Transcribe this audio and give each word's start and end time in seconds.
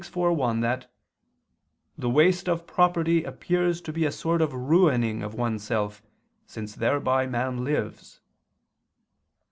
iv, 0.03 0.15
1) 0.15 0.61
that 0.61 0.91
"the 1.95 2.09
waste 2.09 2.49
of 2.49 2.65
property 2.65 3.23
appears 3.23 3.79
to 3.81 3.93
be 3.93 4.03
a 4.03 4.11
sort 4.11 4.41
of 4.41 4.51
ruining 4.51 5.21
of 5.21 5.35
one's 5.35 5.61
self, 5.61 6.01
since 6.47 6.73
thereby 6.73 7.27
man 7.27 7.63
lives." 7.63 8.19